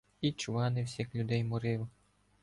І 0.21 0.31
чванивсь, 0.31 0.99
як 0.99 1.15
людей 1.15 1.43
морив. 1.43 1.87